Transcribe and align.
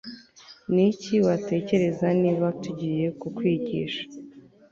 niki 0.73 1.15
watekereza 1.25 2.07
niba 2.21 2.47
tugiye 2.63 3.05
kukwigisha 3.19 4.03